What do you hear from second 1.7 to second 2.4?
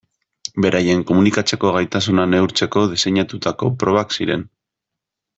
gaitasuna